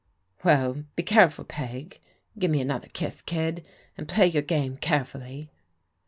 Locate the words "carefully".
4.77-5.51